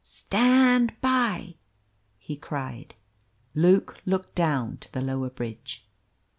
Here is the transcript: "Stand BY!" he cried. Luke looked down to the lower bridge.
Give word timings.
"Stand 0.03 0.99
BY!" 0.99 1.57
he 2.17 2.35
cried. 2.35 2.95
Luke 3.53 3.99
looked 4.03 4.33
down 4.33 4.77
to 4.77 4.91
the 4.91 4.99
lower 5.01 5.29
bridge. 5.29 5.87